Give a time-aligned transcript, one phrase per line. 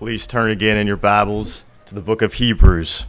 [0.00, 3.06] Please turn again in your Bibles to the book of Hebrews.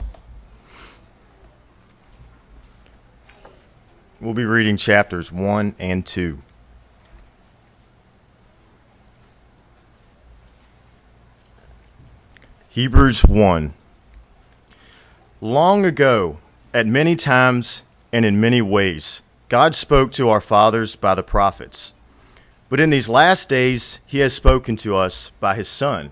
[4.19, 6.41] We'll be reading chapters 1 and 2.
[12.67, 13.73] Hebrews 1.
[15.39, 16.39] Long ago,
[16.73, 21.93] at many times and in many ways, God spoke to our fathers by the prophets.
[22.67, 26.11] But in these last days, he has spoken to us by his Son,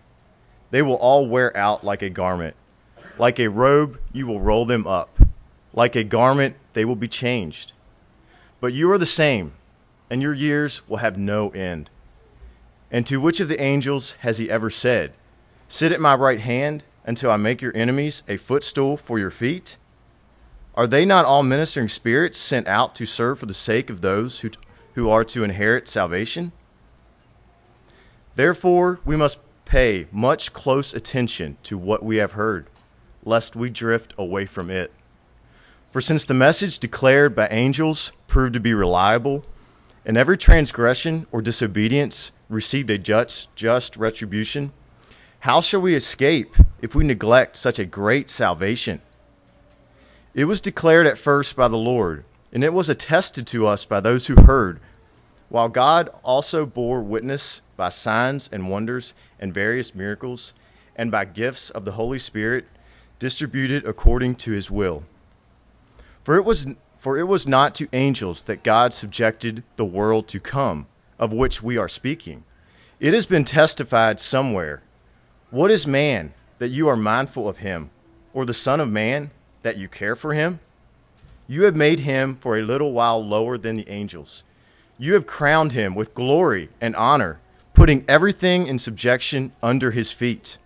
[0.71, 2.55] They will all wear out like a garment.
[3.17, 5.19] Like a robe, you will roll them up.
[5.73, 7.73] Like a garment, they will be changed.
[8.59, 9.53] But you are the same,
[10.09, 11.89] and your years will have no end.
[12.89, 15.13] And to which of the angels has he ever said,
[15.67, 19.77] Sit at my right hand until I make your enemies a footstool for your feet?
[20.75, 24.39] Are they not all ministering spirits sent out to serve for the sake of those
[24.41, 24.51] who,
[24.95, 26.51] who are to inherit salvation?
[28.35, 29.39] Therefore, we must
[29.71, 32.65] pay much close attention to what we have heard,
[33.23, 34.91] lest we drift away from it.
[35.91, 39.45] For since the message declared by angels proved to be reliable,
[40.05, 44.73] and every transgression or disobedience received a just, just retribution,
[45.39, 49.01] how shall we escape if we neglect such a great salvation?
[50.33, 54.01] It was declared at first by the Lord, and it was attested to us by
[54.01, 54.81] those who heard,
[55.47, 60.53] while God also bore witness by signs and wonders and various miracles,
[60.95, 62.65] and by gifts of the Holy Spirit
[63.19, 65.03] distributed according to his will.
[66.23, 70.39] For it was for it was not to angels that God subjected the world to
[70.39, 70.85] come,
[71.17, 72.43] of which we are speaking.
[72.99, 74.83] It has been testified somewhere
[75.51, 77.89] what is man that you are mindful of him,
[78.33, 79.31] or the Son of Man
[79.63, 80.61] that you care for him?
[81.45, 84.45] You have made him for a little while lower than the angels.
[84.97, 87.41] You have crowned him with glory and honor,
[87.81, 90.59] putting everything in subjection under his feet.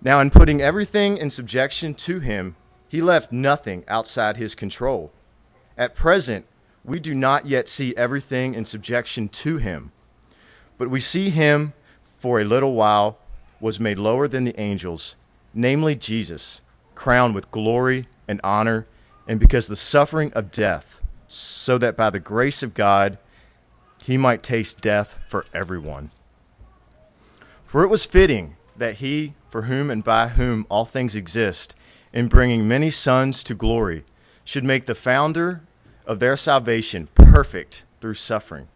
[0.00, 2.54] Now, in putting everything in subjection to him,
[2.86, 5.10] he left nothing outside his control.
[5.76, 6.46] At present,
[6.84, 9.90] we do not yet see everything in subjection to him,
[10.78, 11.72] but we see him
[12.04, 13.18] for a little while
[13.58, 15.16] was made lower than the angels,
[15.52, 16.60] namely Jesus,
[16.94, 18.86] crowned with glory and honor,
[19.26, 23.18] and because the suffering of death, so that by the grace of God
[24.02, 26.10] he might taste death for everyone.
[27.66, 31.76] For it was fitting that he, for whom and by whom all things exist,
[32.12, 34.04] in bringing many sons to glory,
[34.44, 35.62] should make the founder
[36.04, 38.68] of their salvation perfect through suffering.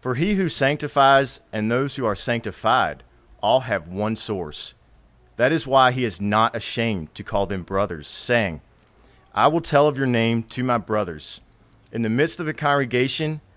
[0.00, 3.04] For he who sanctifies and those who are sanctified
[3.42, 4.74] all have one source.
[5.36, 8.60] That is why he is not ashamed to call them brothers, saying,
[9.32, 11.40] I will tell of your name to my brothers.
[11.92, 13.40] In the midst of the congregation,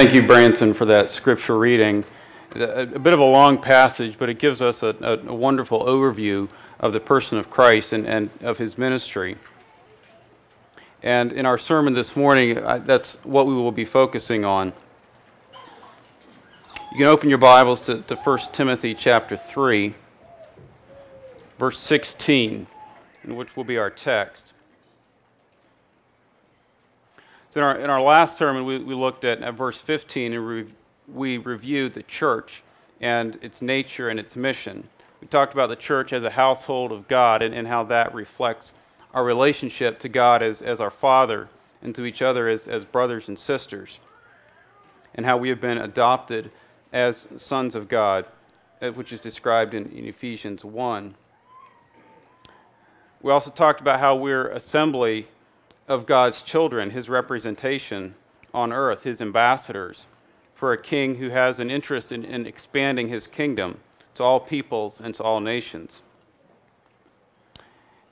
[0.00, 2.06] Thank you, Branson, for that scripture reading.
[2.54, 6.48] A, bit of a long passage, but it gives us a, a, a wonderful overview
[6.78, 9.36] of the person of Christ and, and of his ministry.
[11.02, 14.72] And in our sermon this morning, I, that's what we will be focusing on.
[16.92, 19.94] You can open your Bibles to, to 1 Timothy chapter 3,
[21.58, 22.66] verse 16,
[23.26, 24.54] which will be our text.
[27.50, 30.46] So in our, in our last sermon, we, we looked at, at verse 15 and
[30.46, 30.66] re,
[31.12, 32.62] we reviewed the church
[33.00, 34.88] and its nature and its mission.
[35.20, 38.72] We talked about the church as a household of God and, and how that reflects
[39.12, 41.48] our relationship to God as, as our Father
[41.82, 43.98] and to each other as, as brothers and sisters,
[45.16, 46.52] and how we have been adopted
[46.92, 48.26] as sons of God,
[48.80, 51.14] uh, which is described in, in Ephesians 1.
[53.22, 55.26] We also talked about how we're assembly
[55.90, 58.14] of God's children, his representation
[58.54, 60.06] on earth, his ambassadors,
[60.54, 63.80] for a king who has an interest in, in expanding his kingdom
[64.14, 66.02] to all peoples and to all nations.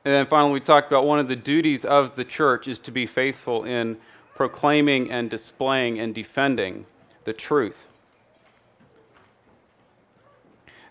[0.05, 2.91] And then finally, we talked about one of the duties of the church is to
[2.91, 3.97] be faithful in
[4.35, 6.85] proclaiming and displaying and defending
[7.23, 7.87] the truth.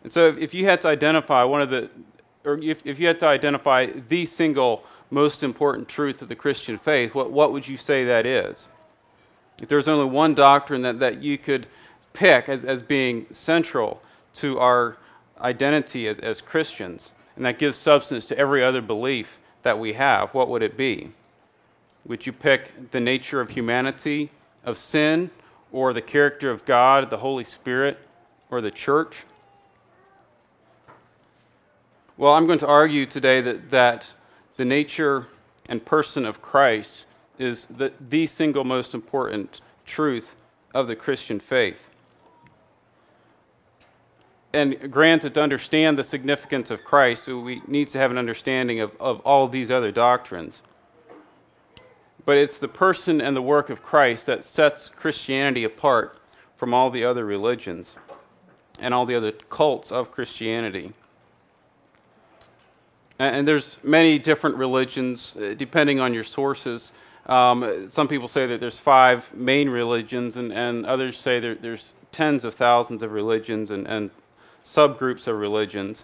[0.04, 1.90] And so, if, if you had to identify one of the,
[2.48, 6.78] or if, if you had to identify the single most important truth of the Christian
[6.78, 8.68] faith, what, what would you say that is?
[9.60, 11.68] If there's only one doctrine that, that you could
[12.14, 14.02] pick as, as being central
[14.36, 14.98] to our
[15.40, 20.34] identity as, as Christians, and that gives substance to every other belief that we have,
[20.34, 21.12] what would it be?
[22.06, 24.32] Would you pick the nature of humanity,
[24.64, 25.30] of sin,
[25.72, 28.00] or the character of God, the Holy Spirit,
[28.50, 29.26] or the church?
[32.18, 34.12] Well, I'm going to argue today that, that
[34.56, 35.28] the nature
[35.70, 37.06] and person of Christ
[37.38, 40.34] is the, the single most important truth
[40.74, 41.90] of the Christian faith.
[44.52, 48.92] And granted, to understand the significance of Christ, we need to have an understanding of,
[49.00, 50.64] of all these other doctrines.
[52.26, 56.20] But it's the person and the work of Christ that sets Christianity apart
[56.56, 57.96] from all the other religions
[58.80, 60.94] and all the other cults of Christianity.
[63.20, 66.94] And there's many different religions, uh, depending on your sources.
[67.26, 71.96] Um, some people say that there's five main religions, and, and others say there, there's
[72.12, 74.12] tens of thousands of religions and, and
[74.64, 76.04] subgroups of religions.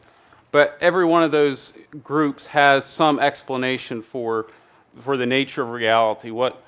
[0.51, 1.73] But every one of those
[2.03, 4.47] groups has some explanation for,
[5.01, 6.31] for the nature of reality.
[6.31, 6.63] What,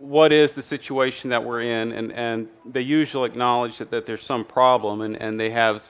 [0.00, 1.92] what is the situation that we're in?
[1.92, 5.84] And, and they usually acknowledge that, that there's some problem, and, and they have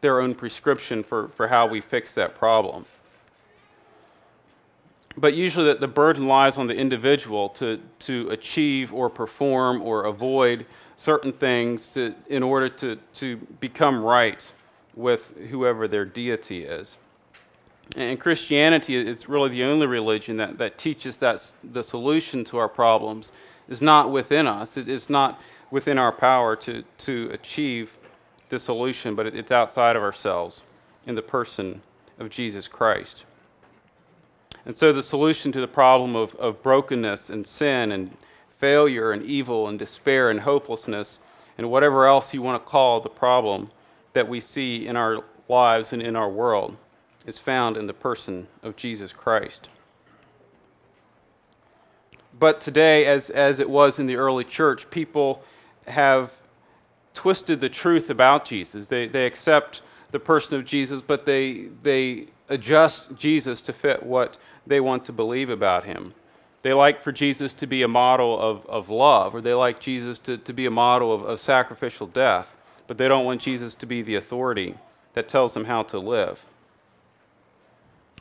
[0.00, 2.86] their own prescription for, for how we fix that problem
[5.20, 10.04] but usually the, the burden lies on the individual to, to achieve or perform or
[10.04, 10.66] avoid
[10.96, 14.52] certain things to, in order to, to become right
[14.94, 16.96] with whoever their deity is.
[17.96, 22.68] And Christianity is really the only religion that, that teaches that the solution to our
[22.68, 23.32] problems
[23.68, 24.76] is not within us.
[24.76, 27.96] It is not within our power to, to achieve
[28.48, 30.62] the solution, but it's outside of ourselves
[31.06, 31.80] in the person
[32.18, 33.24] of Jesus Christ.
[34.68, 38.14] And so the solution to the problem of, of brokenness and sin and
[38.58, 41.18] failure and evil and despair and hopelessness
[41.56, 43.70] and whatever else you want to call the problem
[44.12, 46.76] that we see in our lives and in our world
[47.24, 49.70] is found in the person of Jesus Christ.
[52.38, 55.42] But today, as, as it was in the early church, people
[55.86, 56.42] have
[57.14, 58.84] twisted the truth about Jesus.
[58.84, 64.36] They, they accept the person of Jesus, but they, they adjust Jesus to fit what
[64.66, 66.14] they want to believe about him.
[66.62, 70.18] They like for Jesus to be a model of, of love, or they like Jesus
[70.20, 72.54] to, to be a model of, of sacrificial death,
[72.86, 74.74] but they don't want Jesus to be the authority
[75.14, 76.44] that tells them how to live.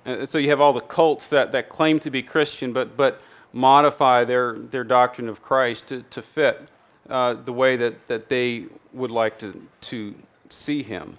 [0.06, 3.22] And so you have all the cults that, that claim to be Christian, but, but
[3.52, 6.70] modify their, their doctrine of Christ to, to fit
[7.10, 10.16] uh, the way that, that they would like to, to
[10.50, 11.18] see him.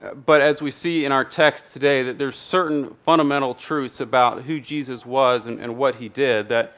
[0.00, 4.58] But as we see in our text today, that there's certain fundamental truths about who
[4.58, 6.74] Jesus was and, and what he did that,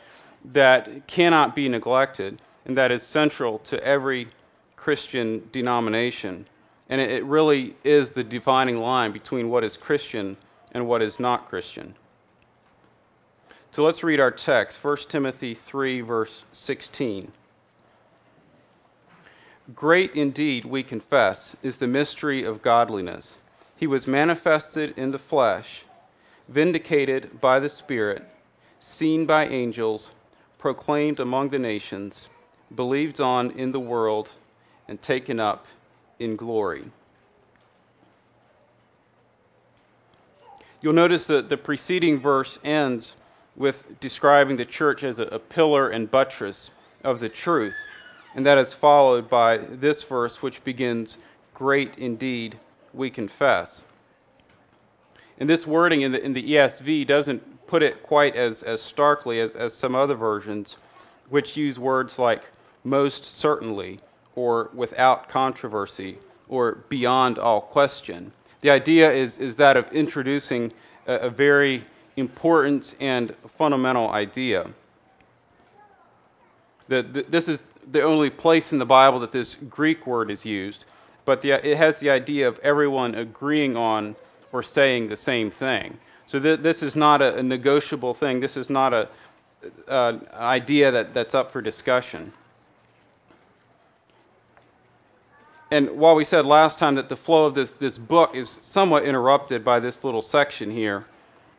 [0.53, 4.27] that cannot be neglected and that is central to every
[4.77, 6.47] Christian denomination.
[6.89, 10.37] And it, it really is the defining line between what is Christian
[10.73, 11.95] and what is not Christian.
[13.71, 17.33] So let's read our text 1 Timothy 3, verse 16.
[19.75, 23.37] Great indeed, we confess, is the mystery of godliness.
[23.77, 25.85] He was manifested in the flesh,
[26.49, 28.25] vindicated by the Spirit,
[28.81, 30.11] seen by angels,
[30.59, 32.29] proclaimed among the nations,
[32.75, 34.31] believed on in the world,
[34.89, 35.67] and taken up
[36.19, 36.85] in glory.
[40.81, 43.15] You'll notice that the preceding verse ends
[43.55, 46.71] with describing the church as a, pillar and buttress
[47.05, 47.75] of the truth.
[48.35, 51.19] And that is followed by this verse, which begins,
[51.55, 52.59] Great indeed,
[52.95, 53.83] we confess.
[55.39, 59.41] And this wording in the, in the ESV doesn't put it quite as, as starkly
[59.41, 60.77] as, as some other versions,
[61.29, 62.45] which use words like
[62.85, 64.01] most certainly,
[64.35, 68.33] or without controversy, or beyond all question.
[68.61, 70.73] The idea is, is that of introducing
[71.07, 71.85] a, a very
[72.17, 74.71] important and fundamental idea.
[76.89, 80.45] The, the, this is the only place in the Bible that this Greek word is
[80.45, 80.85] used,
[81.25, 84.17] but the, it has the idea of everyone agreeing on
[84.53, 85.99] or saying the same thing.
[86.27, 88.41] So th- this is not a, a, negotiable thing.
[88.41, 89.09] This is not a,
[89.89, 92.33] uh, idea that, that's up for discussion.
[95.71, 99.05] And while we said last time that the flow of this, this book is somewhat
[99.05, 101.07] interrupted by this little section here,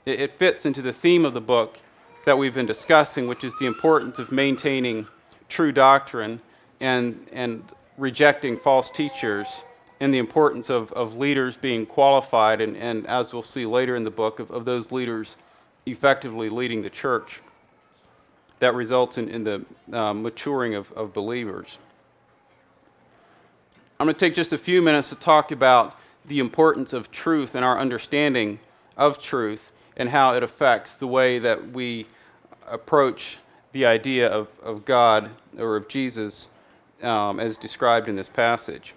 [0.05, 1.79] it, it fits into the theme of the book
[2.25, 5.07] that we've been discussing, which is the importance of maintaining
[5.53, 6.41] true doctrine
[6.79, 7.63] and, and
[7.97, 9.61] rejecting false teachers,
[9.99, 14.03] and the importance of, of leaders being qualified, and, and as we'll see later in
[14.03, 15.37] the book, of, of those leaders
[15.85, 17.41] effectively leading the church.
[18.59, 21.77] That results in, in the uh, maturing of, of believers.
[23.99, 27.53] I'm going to take just a few minutes to talk about the importance of truth
[27.53, 28.59] and our understanding
[28.97, 32.07] of truth and how it affects the way that we
[32.67, 33.37] approach
[33.73, 36.47] the idea of, of God or of Jesus
[37.01, 38.93] um, as described in this passage.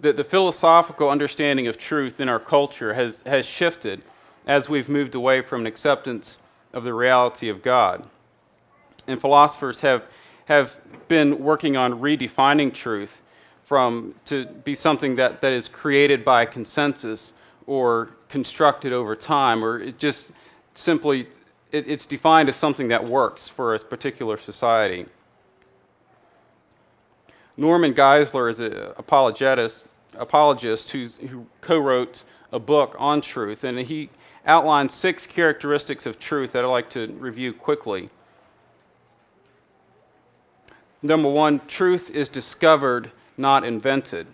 [0.00, 4.04] The, the philosophical understanding of truth in our culture has, has shifted
[4.46, 6.38] as we've moved away from an acceptance
[6.72, 8.08] of the reality of God.
[9.06, 10.04] And philosophers have
[10.50, 13.22] have been working on redefining truth
[13.64, 17.32] from to be something that, that is created by consensus
[17.68, 20.32] or constructed over time, or it just
[20.74, 21.28] simply
[21.72, 25.06] it, it's defined as something that works for a particular society.
[27.56, 29.84] Norman Geisler is an apologist,
[30.14, 34.08] apologist who co-wrote a book on truth, and he
[34.46, 38.08] outlined six characteristics of truth that I'd like to review quickly.
[41.02, 44.26] Number one, truth is discovered, not invented.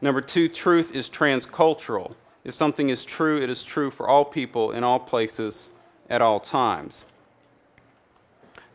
[0.00, 2.14] Number two, truth is transcultural.
[2.46, 5.68] If something is true, it is true for all people in all places
[6.08, 7.04] at all times.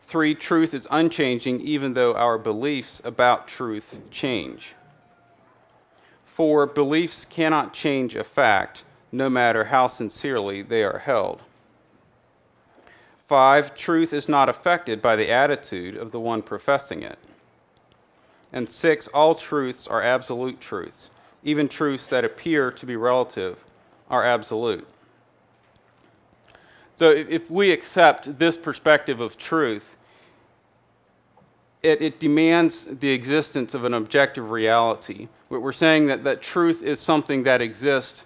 [0.02, 4.74] Three, truth is unchanging even though our beliefs about truth change.
[6.26, 11.40] Four, beliefs cannot change a fact no matter how sincerely they are held.
[13.26, 17.18] Five, truth is not affected by the attitude of the one professing it.
[18.52, 21.08] And six, all truths are absolute truths.
[21.44, 23.58] Even truths that appear to be relative
[24.10, 24.86] are absolute.
[26.94, 29.96] So if we accept this perspective of truth,
[31.82, 35.28] it, it, demands the existence of an objective reality.
[35.48, 38.24] We're saying that, that truth is something that exists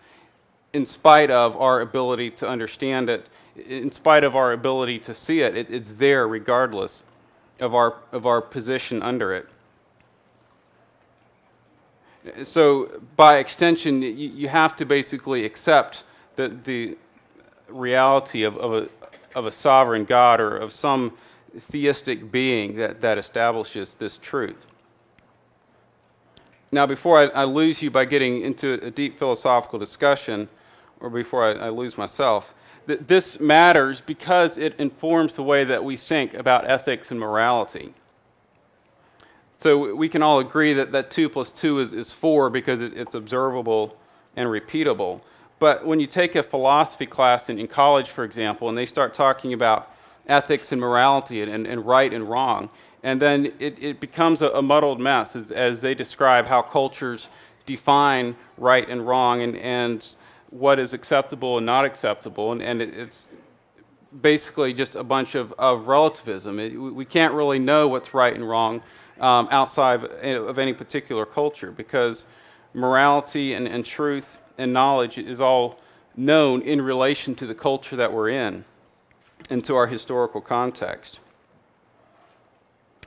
[0.74, 5.40] in spite of our ability to understand it in spite of our ability to see
[5.40, 7.02] it, it, it's there regardless
[7.60, 9.48] of our, of our position under it.
[12.42, 16.04] So, by extension, you, you have to basically accept
[16.36, 16.96] the, the
[17.68, 18.88] reality of, of, a,
[19.34, 21.12] of a sovereign God or of some
[21.58, 24.66] theistic being that, that establishes this truth.
[26.72, 30.48] Now, before I, I, lose you by getting into a deep philosophical discussion,
[31.00, 32.54] or before I, I lose myself,
[32.86, 37.94] that this matters because it informs the way that we think about ethics and morality.
[39.58, 42.96] So we can all agree that, that 2 plus 2 is, is 4 because it,
[42.96, 43.96] it's observable
[44.36, 45.22] and repeatable.
[45.58, 49.14] But when you take a philosophy class in, in college, for example, and they start
[49.14, 49.90] talking about
[50.26, 52.68] ethics and morality and, and, and right and wrong,
[53.02, 57.28] and then it, it becomes a, a muddled mess as, as they describe how cultures
[57.64, 60.16] define right and wrong and, and
[60.50, 63.30] what is acceptable and not acceptable, and, and it's
[64.20, 66.58] basically just a bunch of, of relativism.
[66.58, 68.82] It, we can't really know what's right and wrong
[69.20, 72.26] um, outside of, of, any particular culture because
[72.74, 75.78] morality and, and truth and knowledge is all
[76.16, 78.64] known in relation to the culture that we're in
[79.50, 81.20] and to our historical context.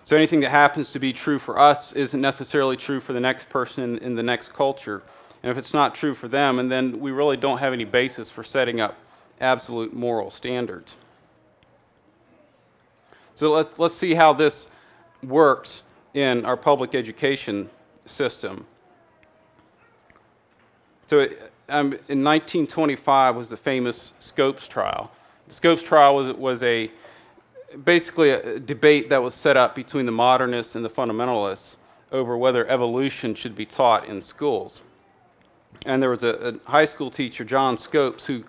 [0.02, 3.50] So anything that happens to be true for us isn't necessarily true for the next
[3.50, 5.04] person in, in the next culture.
[5.44, 8.30] And if it's not true for them, and then we really don't have any basis
[8.30, 8.98] for setting up
[9.40, 10.96] absolute moral standards.
[13.36, 14.68] So let's, let's see how this
[15.24, 17.70] works in our public education
[18.06, 18.66] system.
[21.08, 25.12] So it, um, in 1925 was the famous Scopes trial.
[25.48, 26.92] The Scopes trial was, was a
[27.84, 31.76] basically a debate that was set up between the modernists and the fundamentalists
[32.12, 34.82] over whether evolution should be taught in schools.
[35.86, 36.30] And there was a,
[36.66, 38.44] a high school teacher, John Scopes, who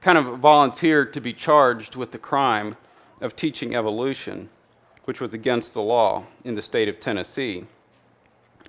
[0.00, 2.76] kind of volunteered to be charged with the crime
[3.20, 4.48] of teaching evolution,
[5.04, 7.64] which was against the law in the state of Tennessee.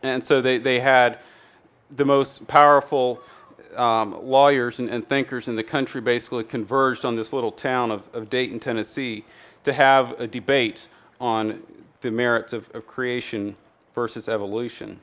[0.03, 1.19] And so they, they had
[1.95, 3.21] the most powerful
[3.75, 8.09] um, lawyers and, and, thinkers in the country basically converged on this little town of,
[8.13, 9.25] of Dayton, Tennessee,
[9.65, 10.87] to have a debate
[11.19, 11.61] on
[12.01, 13.55] the merits of, of creation
[13.93, 14.99] versus evolution.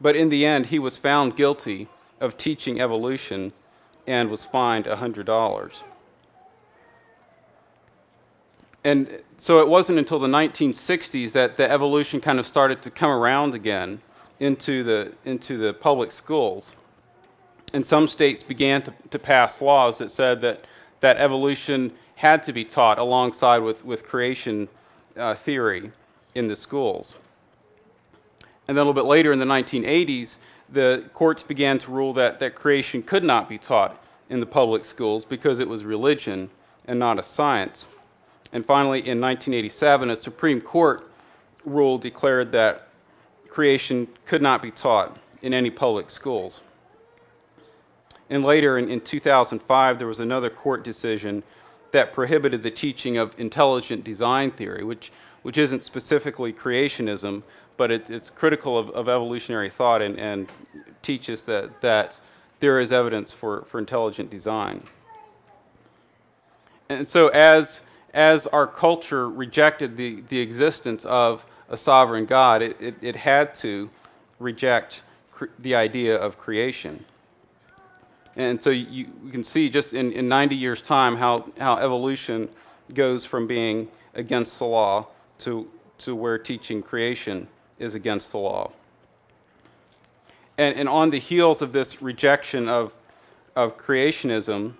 [0.00, 1.88] But in the end, he was found guilty
[2.20, 3.52] of teaching evolution
[4.06, 5.82] and was fined $100.
[8.84, 13.10] And so it wasn't until the 1960s that the evolution kind of started to come
[13.10, 14.00] around again
[14.40, 16.74] into the, into the public schools.
[17.72, 20.64] And some states began to, to pass laws that said that,
[21.00, 24.68] that evolution had to be taught alongside with, with creation
[25.16, 25.90] uh, theory
[26.34, 27.16] in the schools.
[28.66, 30.36] And then a little bit later in the 1980s,
[30.70, 34.84] the courts began to rule that, that creation could not be taught in the public
[34.84, 36.50] schools because it was religion
[36.86, 37.86] and not a science.
[38.52, 41.10] And finally, in 1987, a Supreme Court
[41.64, 42.88] rule declared that
[43.48, 46.62] creation could not be taught in any public schools.
[48.30, 51.42] And later in, in 2005, there was another court decision
[51.92, 55.10] that prohibited the teaching of intelligent design theory, which,
[55.42, 57.42] which isn't specifically creationism,
[57.76, 60.52] but it, it's critical of, of evolutionary thought and, and
[61.00, 62.18] teaches that, that
[62.60, 64.82] there is evidence for, for intelligent design.
[66.90, 67.80] And so, as,
[68.14, 73.54] as our culture rejected the, the existence of a sovereign God, it, it, it had
[73.56, 73.90] to
[74.38, 77.04] reject cre- the idea of creation.
[78.36, 82.48] And so you, you can see just in, in 90 years' time how, how evolution
[82.94, 85.06] goes from being against the law
[85.38, 85.68] to,
[85.98, 88.70] to where teaching creation is against the law.
[90.56, 92.92] And, and on the heels of this rejection of,
[93.54, 94.74] of creationism,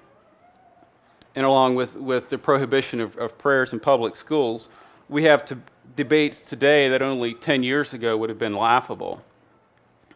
[1.39, 4.69] and along with, with the prohibition of, of prayers in public schools,
[5.09, 5.57] we have to,
[5.95, 9.23] debates today that only 10 years ago would have been laughable.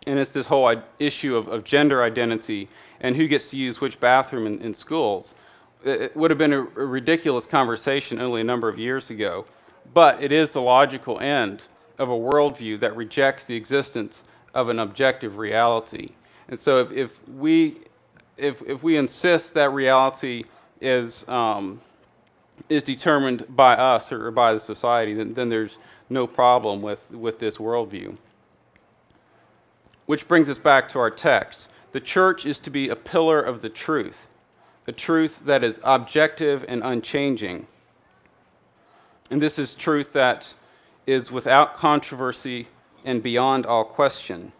[0.09, 2.69] And it's this whole uh, issue of, of gender identity
[3.03, 5.37] and who gets to use which bathroom in, in schools.
[5.85, 9.47] It would have been a, a ridiculous conversation only a number of years ago,
[9.95, 11.69] but it is the logical end
[12.01, 16.09] of a worldview that rejects the existence of an objective reality.
[16.49, 17.77] And so if, if, we,
[18.37, 20.43] if, if we insist that reality
[20.83, 21.81] is, um,
[22.69, 25.79] is determined by us or by the society, then, then there's
[26.11, 28.17] no problem with, with this worldview.
[30.07, 31.69] Which brings us back to our text.
[31.93, 34.27] The church is to be a pillar of the truth,
[34.87, 37.67] a truth that is objective and unchanging.
[39.31, 40.55] And this is truth that
[41.07, 42.69] is without controversy
[43.05, 44.53] and beyond all question.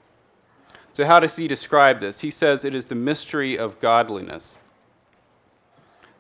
[0.95, 2.21] So, how does he describe this?
[2.21, 4.57] He says it is the mystery of godliness.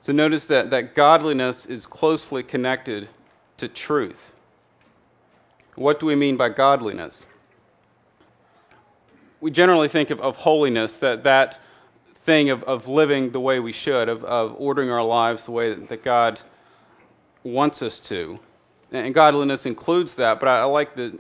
[0.02, 3.08] So, notice that, that godliness is closely connected
[3.56, 4.32] to truth.
[5.74, 7.24] What do we mean by godliness?
[9.42, 11.60] we generally think of, of holiness, that that
[12.24, 15.74] thing of, of living the way we should, of, of ordering our lives the way
[15.74, 16.40] that, that God
[17.42, 18.38] wants us to.
[18.92, 21.18] And godliness includes that, but I, I like the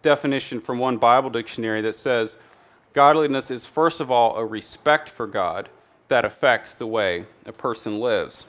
[0.00, 2.38] definition from one Bible dictionary that says
[2.94, 5.68] godliness is, first of all, a respect for God
[6.12, 8.44] that affects the way a person lives.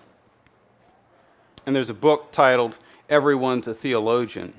[1.65, 2.77] And there's a book titled
[3.09, 4.53] Everyone's a Theologian,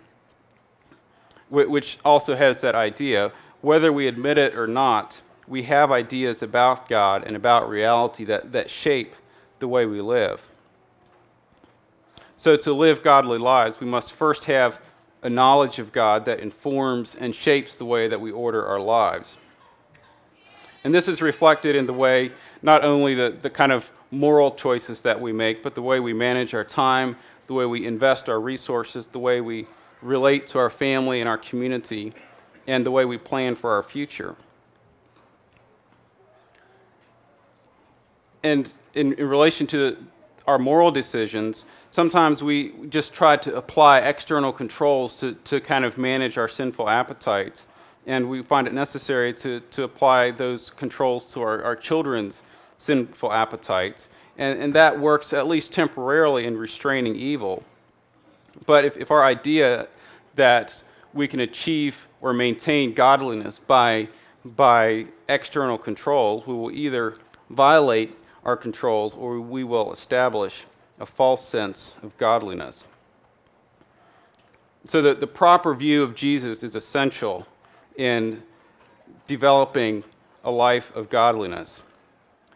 [1.51, 6.89] which also has that idea whether we admit it or not, we have ideas about
[6.89, 9.15] God and about reality that, that shape
[9.59, 10.43] the way we live.
[12.37, 14.81] So, to live godly lives, we must first have
[15.23, 19.37] a knowledge of God that informs and shapes the way that we order our lives.
[20.85, 22.31] And this is reflected in the way,
[22.65, 26.15] not only the, the kind of moral choices that we make, but the way we
[26.15, 27.15] manage our time,
[27.47, 29.67] the way we invest our resources, the way we
[30.01, 32.15] relate to our family and our community,
[32.67, 34.35] and the way we plan for our future.
[38.43, 39.99] And in, in relation to
[40.47, 45.99] our moral decisions, sometimes we just try to apply external controls to, to kind of
[45.99, 47.67] manage our sinful appetites.
[48.07, 52.43] And we find it necessary to, to apply those controls to our, our children's
[52.85, 54.09] sinful appetites.
[54.37, 57.63] And, and that works at least temporarily in restraining evil.
[58.67, 59.89] But if, if our idea
[60.37, 64.09] that we can achieve or maintain godliness by,
[64.45, 67.17] by external controls, we will either
[67.51, 70.65] violate our controls or we will establish
[71.01, 72.85] a false sense of godliness.
[74.87, 77.47] So, the, the proper view of Jesus is essential
[77.97, 78.43] in
[79.27, 80.05] developing
[80.45, 81.81] a life of godliness.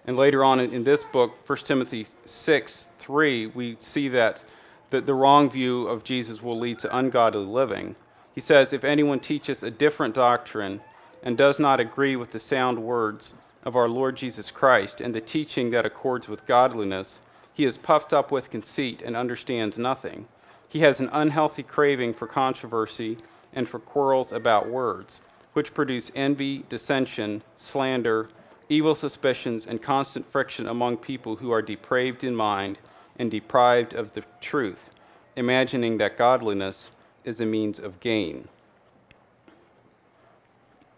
[0.09, 4.43] And later on in, this book, 1 Timothy 6 3, we see that
[4.89, 7.95] the, the wrong view of Jesus will lead to ungodly living.
[8.35, 10.81] He says, If anyone teaches a different doctrine
[11.23, 15.21] and does not agree with the sound words of our Lord Jesus Christ and the
[15.21, 17.21] teaching that accords with godliness,
[17.53, 20.27] he is puffed up with conceit and understands nothing.
[20.71, 23.19] He has an unhealthy craving for controversy
[23.53, 25.21] and for quarrels about words,
[25.53, 28.27] which produce envy, dissension, slander,
[28.69, 32.79] evil suspicions, and constant friction among people who are depraved in mind
[33.19, 34.91] and deprived of the truth,
[35.37, 36.91] imagining that godliness
[37.25, 38.49] is a means of gain.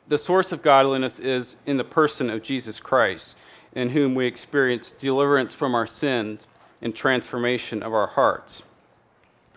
[0.09, 3.37] The source of godliness is in the person of Jesus Christ,
[3.75, 6.47] in whom we experience deliverance from our sins
[6.83, 8.65] and transformation of our hearts.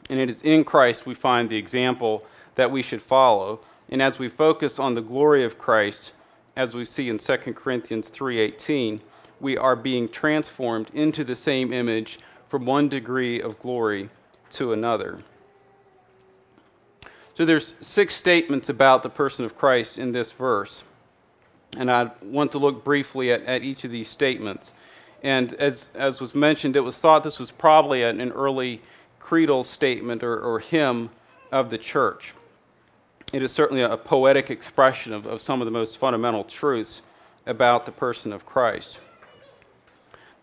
[0.10, 3.62] And it is in Christ we find the example that we should follow.
[3.90, 6.12] And as we focus on the glory of Christ,
[6.56, 9.02] as we see in 2 Corinthians 3:18,
[9.40, 14.10] we are being transformed into the same image from one degree of glory
[14.52, 15.20] to another.
[17.36, 20.84] So there's six statements about the person of Christ in this verse.
[21.76, 24.74] And I want to look briefly at, at each of these statements.
[25.24, 28.82] And as, as was mentioned, it was thought this was probably an, an early
[29.20, 31.10] creedal statement or, or hymn
[31.52, 32.36] of the church.
[33.34, 37.02] It is certainly a, poetic expression of, of some of the most fundamental truths
[37.48, 39.00] about the person of Christ.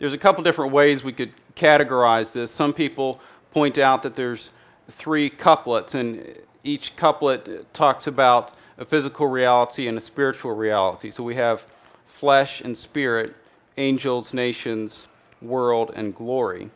[0.01, 2.51] There's a couple different ways we could categorize this.
[2.51, 3.21] Some people
[3.53, 4.51] point out that there's
[4.89, 11.13] three couplets, and each couplet talks about a physical reality and a spiritual reality.
[11.13, 11.65] So we have
[12.07, 13.37] flesh and spirit,
[13.79, 15.07] angels, nations,
[15.41, 16.71] world, and glory.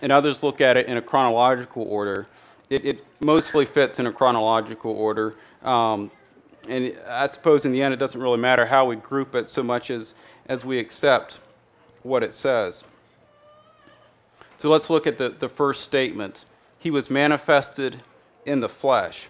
[0.00, 2.28] And others look at it in a chronological order.
[2.70, 5.34] It, it mostly fits in a chronological order.
[5.62, 6.10] Um,
[6.68, 9.62] and I suppose in the end it doesn't really matter how we group it so
[9.62, 10.14] much as,
[10.46, 11.40] as we accept
[12.02, 12.84] what it says.
[14.58, 16.44] So let's look at the, the first statement.
[16.78, 18.02] He was manifested
[18.44, 19.28] in the flesh.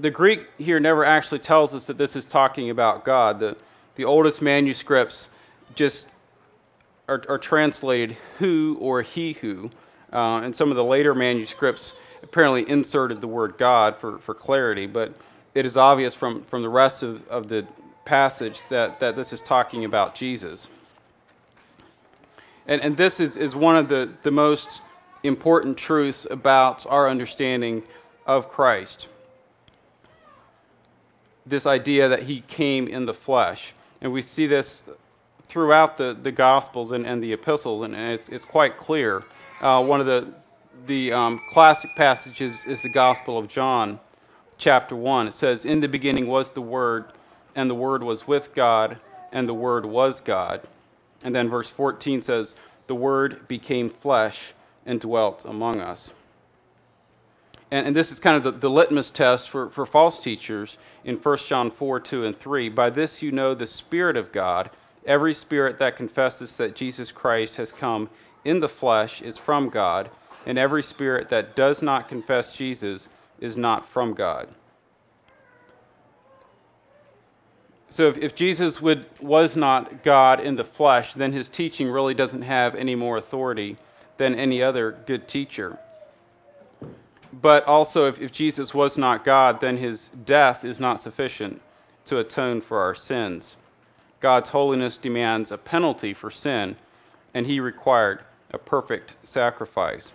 [0.00, 3.38] The Greek here never actually tells us that this is talking about God.
[3.40, 3.56] The,
[3.94, 5.30] the oldest manuscripts
[5.74, 6.08] just
[7.08, 9.70] are, are translated who or he who.
[10.14, 14.86] Uh, and some of the later manuscripts apparently inserted the word God for, for clarity,
[14.86, 15.12] but
[15.54, 17.66] it is obvious from, from the rest of, of the
[18.04, 20.68] passage that, that this is talking about Jesus.
[22.66, 24.82] And, and this is, is one of the, the most
[25.22, 27.82] important truths about our understanding
[28.26, 29.08] of Christ.
[31.44, 33.74] This idea that he came in the flesh.
[34.00, 34.82] And we see this
[35.46, 39.22] throughout the, the Gospels and, and the epistles, and, and it's, it's quite clear.
[39.60, 40.28] Uh, one of the,
[40.86, 44.00] the um, classic passages is the Gospel of John,
[44.58, 45.28] chapter 1.
[45.28, 47.06] It says, In the beginning was the Word,
[47.54, 48.98] and the Word was with God,
[49.32, 50.62] and the Word was God.
[51.22, 52.56] And then verse 14 says,
[52.88, 54.52] The Word became flesh
[54.84, 56.12] and dwelt among us.
[57.70, 61.16] And, and this is kind of the, the litmus test for, for false teachers in
[61.16, 62.68] 1 John 4 2 and 3.
[62.70, 64.70] By this you know the Spirit of God.
[65.06, 68.08] Every spirit that confesses that Jesus Christ has come
[68.44, 70.10] in the flesh is from God,
[70.46, 73.08] and every spirit that does not confess Jesus
[73.40, 74.48] is not from God.
[77.88, 82.12] So if, if Jesus would, was not God in the flesh, then his teaching really
[82.12, 83.76] doesn't have any more authority
[84.16, 85.78] than any other good teacher.
[87.32, 91.62] But also, if, if Jesus was not God, then his death is not sufficient
[92.06, 93.56] to atone for our sins.
[94.20, 96.76] God's holiness demands a penalty for sin,
[97.32, 98.20] and he required
[98.54, 100.12] a perfect sacrifice.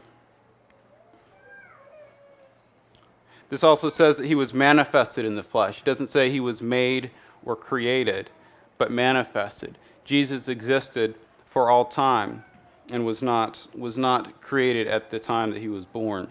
[3.49, 5.80] This also says that he was manifested in the flesh.
[5.80, 7.12] It doesn't say he was made
[7.43, 8.30] or created,
[8.78, 9.78] but manifested.
[10.06, 12.43] Jesus existed for all time
[12.89, 16.30] and was not, was not created at the time that he was born.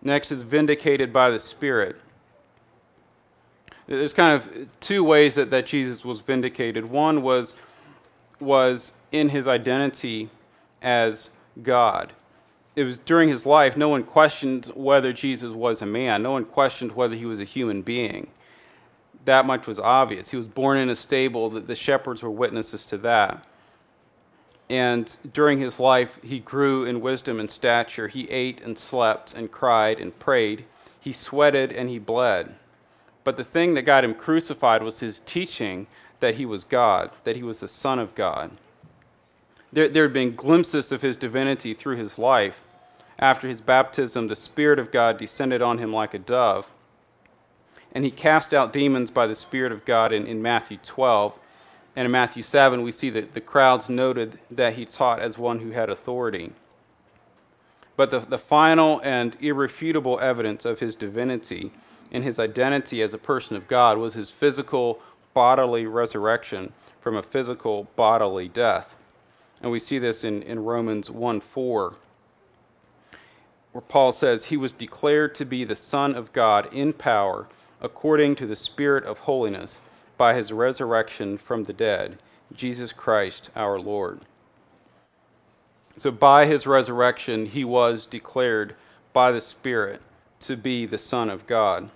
[0.00, 1.96] Next is vindicated by the Spirit.
[3.86, 6.84] There's kind of two ways that, that Jesus was vindicated.
[6.84, 7.56] One was,
[8.42, 10.28] was in his identity
[10.82, 11.30] as
[11.62, 12.12] God.
[12.74, 16.44] It was during his life, no one questioned whether Jesus was a man, no one
[16.44, 18.28] questioned whether he was a human being.
[19.24, 20.30] That much was obvious.
[20.30, 23.44] He was born in a stable, the, the shepherds were witnesses to that.
[24.70, 28.08] And during his life, he grew in wisdom and stature.
[28.08, 30.64] He ate and slept and cried and prayed.
[30.98, 32.54] He sweated and he bled.
[33.22, 35.88] But the thing that got him crucified was his teaching
[36.22, 38.52] that he was God, that he was the Son of God.
[39.72, 42.62] There, there had been glimpses of his divinity through his life.
[43.18, 46.70] After his baptism, the Spirit of God descended on him like a dove.
[47.90, 51.34] And he cast out demons by the Spirit of God in, in Matthew 12.
[51.96, 55.58] And in Matthew 7, we see that the crowds noted that he taught as one
[55.58, 56.52] who had authority.
[57.96, 61.72] But the, the final and irrefutable evidence of his divinity
[62.12, 65.00] and his identity as a person of God was his physical
[65.34, 68.94] bodily resurrection from a physical bodily death.
[69.60, 71.94] And we see this in, in Romans 1 4,
[73.72, 77.46] where Paul says, He was declared to be the Son of God in power,
[77.80, 79.80] according to the Spirit of holiness,
[80.16, 82.18] by his resurrection from the dead,
[82.54, 84.20] Jesus Christ our Lord.
[85.96, 88.74] So, by his resurrection, he was declared
[89.12, 90.00] by the Spirit
[90.40, 91.90] to be the Son of God.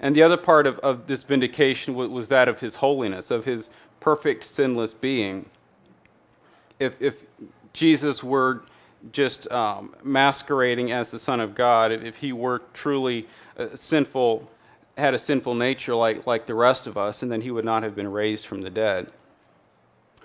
[0.00, 3.44] And the other part of, of this vindication was, was that of his holiness, of
[3.44, 5.46] his perfect, sinless being
[6.78, 7.22] if, if
[7.72, 8.62] Jesus were
[9.12, 13.26] just um, masquerading as the Son of God, if he were truly
[13.58, 14.50] uh, sinful,
[14.96, 17.82] had a sinful nature like, like the rest of us, and then he would not
[17.82, 19.10] have been raised from the dead.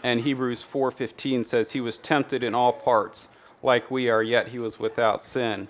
[0.03, 3.27] And Hebrews 4:15 says he was tempted in all parts
[3.61, 5.67] like we are, yet he was without sin.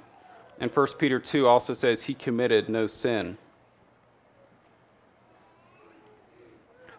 [0.60, 3.38] And 1 Peter 2 also says he committed no sin.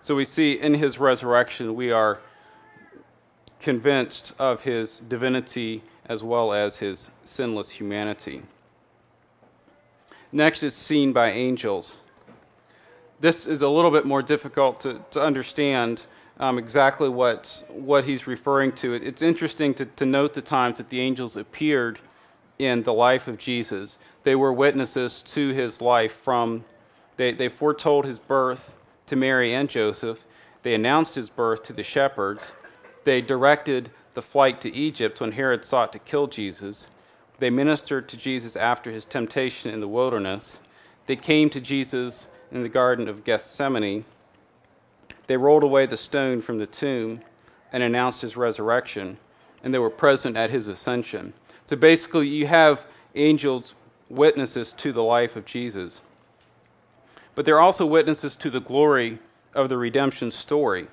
[0.02, 2.18] So we see in his resurrection we are
[3.60, 8.42] convinced of his divinity as well as his sinless humanity.
[10.32, 11.94] Next is seen by angels.
[13.20, 16.04] This is a little bit more difficult to, to understand
[16.40, 18.94] um, exactly what, what he's referring to.
[18.94, 22.00] It's interesting to, to note the times that the angels appeared
[22.58, 23.98] in the life of Jesus.
[24.24, 26.64] They were witnesses to his life from,
[27.16, 28.74] they, they foretold his birth
[29.12, 30.25] to Mary and Joseph.
[30.62, 32.53] They announced his birth to the shepherds
[33.05, 36.87] they directed the flight to Egypt when Herod sought to kill Jesus.
[37.38, 40.61] They ministered to Jesus after his temptation in the wilderness.
[41.07, 44.05] They came to Jesus in the Garden of Gethsemane.
[45.27, 47.20] They rolled away the stone from the tomb
[47.72, 49.18] and announced his resurrection,
[49.62, 51.33] and they were present at his ascension.
[51.66, 53.75] So basically, you have angels
[54.09, 56.01] witnesses to the life of Jesus.
[57.34, 59.18] But they're also witnesses to the glory
[59.54, 60.86] of the redemption story.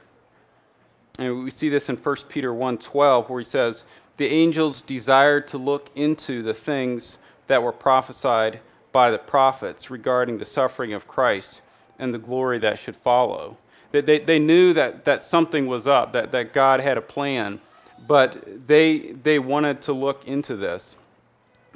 [1.17, 3.83] And we see this in 1 Peter 1:12 where he says,
[4.17, 10.37] "The angels desired to look into the things that were prophesied by the prophets regarding
[10.37, 11.61] the suffering of Christ
[11.97, 13.57] and the glory that should follow."
[13.91, 17.59] They, they, they knew that, that something was up, that, that God had a plan,
[18.07, 20.95] but they, they wanted to look into this.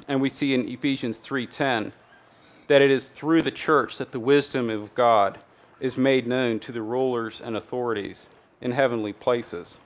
[0.08, 1.92] And we see in Ephesians 3:10
[2.66, 5.38] that it is through the church that the wisdom of God
[5.80, 8.28] is made known to the rulers and authorities
[8.60, 9.78] in heavenly places.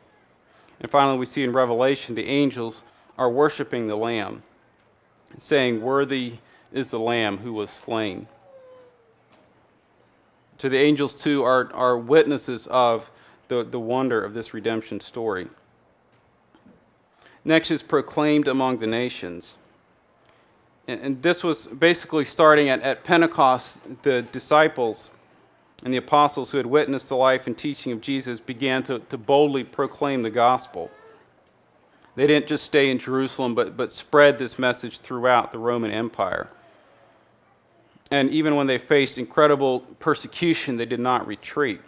[0.80, 2.84] And finally, we see in Revelation the angels
[3.16, 4.42] are worshiping the Lamb,
[5.38, 6.34] saying, Worthy
[6.72, 8.28] is the Lamb who was slain.
[10.58, 13.10] To the angels, too, are, are witnesses of
[13.48, 15.48] the, the wonder of this redemption story.
[17.44, 19.56] Next is proclaimed among the nations.
[20.88, 25.10] And, this was basically starting at, at Pentecost, the disciples
[25.84, 29.18] and the apostles who had witnessed the life and teaching of Jesus began to, to
[29.18, 30.90] boldly proclaim the gospel.
[32.16, 36.48] They didn't just stay in Jerusalem, but, but spread this message throughout the Roman Empire.
[38.10, 41.82] And even when they faced incredible persecution, they did not retreat.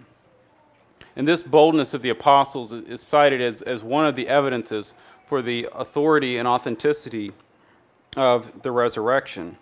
[1.17, 4.93] And this boldness of the apostles is cited as, as one of the evidences
[5.27, 7.33] for the authority and authenticity
[8.17, 9.57] of the resurrection.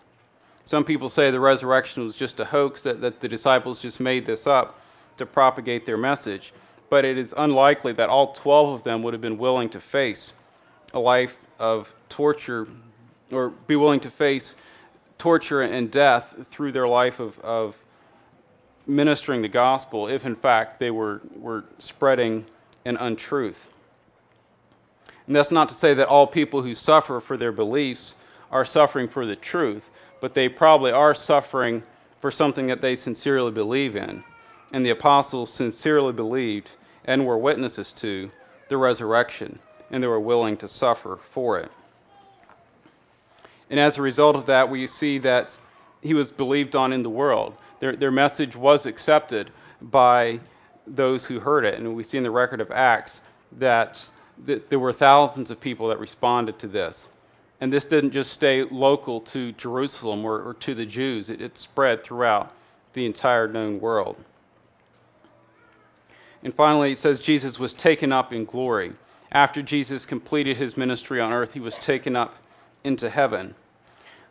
[0.65, 4.27] Some people say the resurrection was just a hoax, that, that the disciples just made
[4.27, 4.79] this up
[5.17, 6.53] to propagate their message.
[6.91, 10.33] But it is unlikely that all 12 of them would have been willing to face
[10.95, 12.69] a life of torture
[13.31, 14.57] or be willing to face
[15.19, 17.77] torture and death through their life of, of
[18.87, 22.47] ministering the gospel if, in fact, they were, were spreading
[22.85, 23.69] an untruth.
[25.27, 28.17] And that's not to say that all people who suffer for their beliefs
[28.51, 31.83] are suffering for the truth, but they probably are suffering
[32.21, 34.25] for something that they sincerely believe in.
[34.73, 36.71] And the apostles sincerely believed
[37.05, 38.31] and were witnesses to
[38.69, 39.59] the resurrection,
[39.91, 41.71] and they were willing to suffer for it.
[43.71, 45.59] And as a result of that, we see that
[46.03, 47.55] he was believed on in the world.
[47.81, 50.41] Their, their message was accepted by
[50.87, 51.79] those who heard it.
[51.79, 53.21] And we see in the record of Acts
[53.53, 54.11] that
[54.47, 57.09] th- there were thousands of people that responded to this.
[57.61, 61.59] And this didn't just stay local to Jerusalem or, or to the Jews, it, it
[61.59, 62.53] spread throughout
[62.93, 64.23] the entire known world.
[66.43, 68.93] And finally, it says Jesus was taken up in glory.
[69.33, 72.37] After Jesus completed his ministry on earth, he was taken up
[72.85, 73.55] into heaven.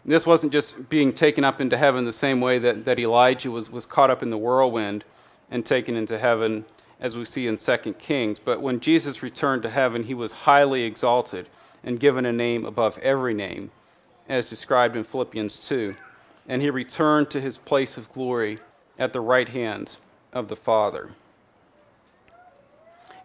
[0.04, 3.52] And this wasn't just being taken up into heaven the same way that, that Elijah
[3.52, 5.04] was, was caught up in the whirlwind
[5.52, 6.66] and taken into heaven,
[7.00, 8.40] as we see in 2 Kings.
[8.40, 11.50] But when Jesus returned to heaven, he was highly exalted
[11.88, 13.72] and given a name above every name,
[14.28, 15.96] as described in Philippians 2.
[16.50, 18.60] And he returned to his place of glory
[19.00, 19.96] at the right hand
[20.34, 21.12] of the Father.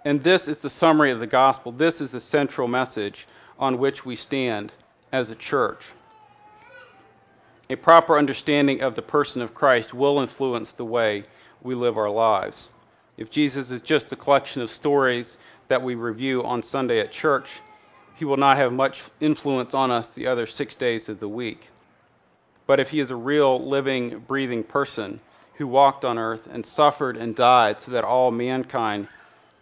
[0.05, 1.73] And this is the summary of the gospel.
[1.73, 3.27] This is the central message
[3.59, 4.73] on which we stand
[5.11, 5.87] as a church.
[7.69, 11.25] A proper understanding of the person of Christ will influence the way
[11.63, 12.69] we live our lives.
[13.17, 17.61] If Jesus is just a collection of stories that we review on Sunday at church,
[18.23, 21.71] he will not have much influence on us the other six days of the week.
[22.69, 25.21] But if he is a real, living, breathing person
[25.55, 29.09] who walked on earth and suffered and died so that all mankind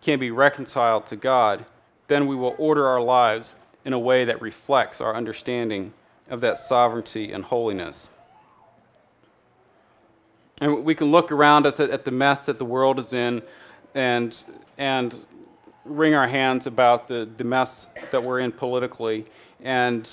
[0.02, 1.64] can be reconciled to God,
[2.08, 5.94] then we will order our lives in a way that reflects our understanding
[6.28, 8.10] of that sovereignty and holiness.
[10.60, 13.40] And we can look around us at, the mess that the world is in
[13.94, 14.36] and,
[14.76, 15.14] and
[15.90, 19.26] wring our hands about the, the mess that we're in politically.
[19.60, 20.08] And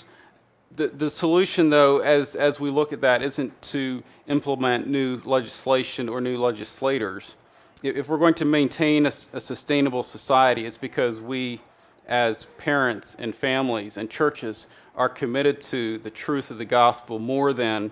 [0.76, 6.10] the, the solution, though, as, as we look at that, isn't to implement new legislation
[6.10, 7.36] or new legislators
[7.84, 11.62] if we're going to maintain a, a, sustainable society, it's because we,
[12.08, 17.54] as parents and families and churches, are committed to the truth of the gospel more
[17.54, 17.92] than,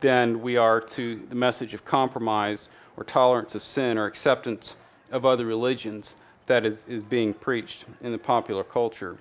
[0.00, 4.76] than we are to the message of compromise or tolerance of sin or acceptance
[5.10, 9.18] of other religions that is, is being preached in the popular culture.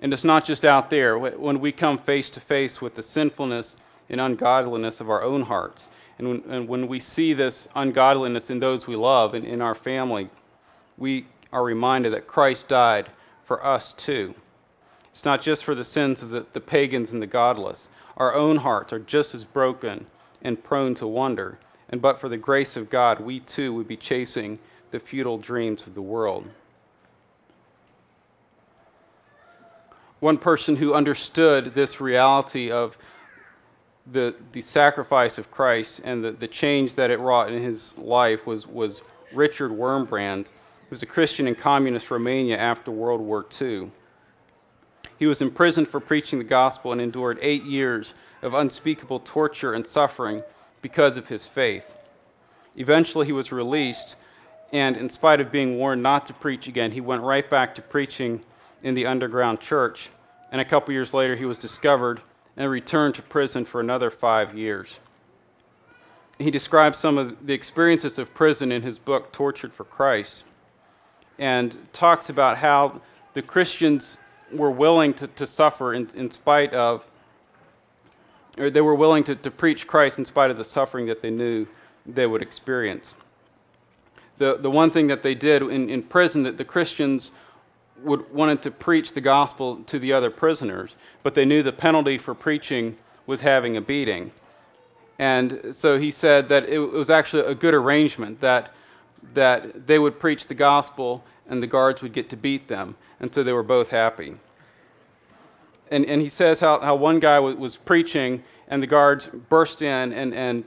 [0.00, 1.18] And it's not just out there.
[1.18, 3.76] When we come face to face with the sinfulness
[4.08, 8.58] and ungodliness of our own hearts, and when, and when we see this ungodliness in
[8.58, 10.28] those we love and in our family,
[10.98, 13.08] we are reminded that Christ died
[13.44, 14.34] for us too.
[15.12, 17.88] It's not just for the sins of the, the pagans and the godless.
[18.16, 20.06] Our own hearts are just as broken
[20.42, 21.58] and prone to wonder.
[21.92, 24.58] And but for the grace of God, we too would be chasing
[24.90, 26.48] the futile dreams of the world.
[30.20, 32.96] One person who understood this reality of
[34.10, 38.46] the, the sacrifice of Christ and the, the change that it wrought in his life
[38.46, 39.02] was, was
[39.34, 43.90] Richard Wurmbrand, who was a Christian in communist Romania after World War II.
[45.18, 49.86] He was imprisoned for preaching the gospel and endured eight years of unspeakable torture and
[49.86, 50.42] suffering
[50.82, 51.94] because of his faith.
[52.76, 54.16] Eventually, he was released,
[54.72, 57.82] and in spite of being warned not to preach again, he went right back to
[57.82, 58.44] preaching
[58.82, 60.10] in the underground church.
[60.50, 62.20] And a couple years later, he was discovered
[62.56, 64.98] and returned to prison for another five years.
[66.38, 70.44] He describes some of the experiences of prison in his book, Tortured for Christ,
[71.38, 73.00] and talks about how
[73.34, 74.18] the Christians
[74.52, 77.06] were willing to, to suffer in, in spite of,
[78.58, 81.30] or they were willing to, to preach Christ in spite of the suffering that they
[81.30, 81.66] knew
[82.06, 83.14] they would experience.
[84.38, 87.32] The, the one thing that they did in, in prison that the Christians
[88.02, 92.18] would, wanted to preach the gospel to the other prisoners, but they knew the penalty
[92.18, 92.96] for preaching
[93.26, 94.32] was having a beating.
[95.18, 98.74] And so he said that it was actually a good arrangement that,
[99.34, 102.96] that they would preach the gospel and the guards would get to beat them.
[103.20, 104.34] And so they were both happy.
[105.92, 109.82] And, and he says how, how one guy was, was preaching and the guards burst
[109.82, 110.64] in and, and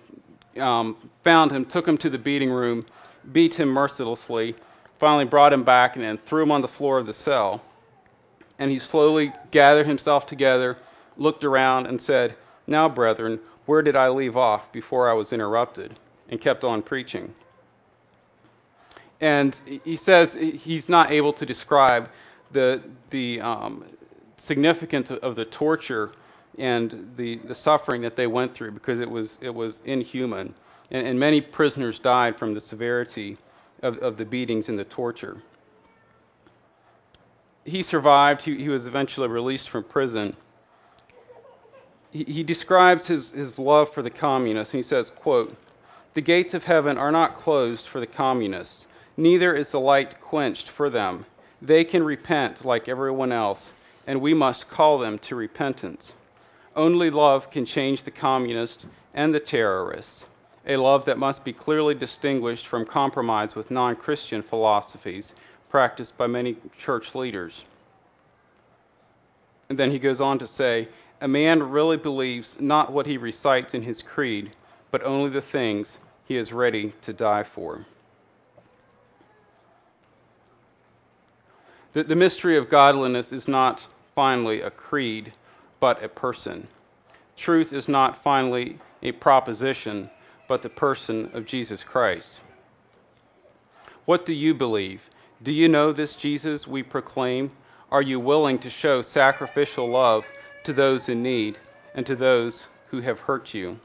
[0.62, 2.86] um, found him, took him to the beating room,
[3.34, 4.56] beat him mercilessly
[4.98, 7.64] finally brought him back and then threw him on the floor of the cell.
[8.58, 10.78] And he slowly gathered himself together,
[11.18, 12.36] looked around, and said,
[12.68, 16.00] Now, brethren, where did I leave off before I was interrupted?
[16.30, 17.34] And kept on preaching.
[19.22, 22.10] And he says he's not able to describe
[22.52, 23.86] the, the um,
[24.38, 26.12] significance of the torture
[26.58, 30.54] and the, the suffering that they went through because it was, it was inhuman.
[30.92, 33.38] And, and many prisoners died from the severity
[33.82, 35.38] of, of the beatings and the torture.
[37.64, 40.36] He survived, he, he was eventually released from prison.
[42.12, 45.58] He, he describes his, his love for the communists, and he says, quote,
[46.14, 50.70] The gates of heaven are not closed for the communists, neither is the light quenched
[50.70, 51.26] for them.
[51.62, 53.74] They can repent like everyone else,
[54.08, 56.14] and we must call them to repentance.
[56.76, 60.26] Only love can change the communists and the terrorists,
[60.66, 65.34] a love that must be clearly distinguished from compromise with non Christian philosophies
[65.70, 67.64] practiced by many church leaders.
[69.70, 70.90] And then he goes on to say,
[71.22, 74.52] A man really believes not what he recites in his creed,
[74.92, 77.82] but only the things he is ready to die for.
[81.94, 85.34] The, the mystery of godliness is not finally a creed
[85.80, 86.68] but a person.
[87.36, 90.10] Truth is not finally a proposition,
[90.48, 92.40] but the person of Jesus Christ.
[94.06, 95.10] What do you believe?
[95.44, 97.50] Do you know this Jesus we proclaim?
[97.92, 100.26] Are you willing to show sacrificial love
[100.64, 101.58] to those in need
[101.94, 103.80] and to those who have hurt you?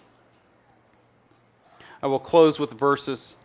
[2.03, 3.37] I will close with verses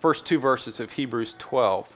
[0.00, 1.95] first two verses of Hebrews 12.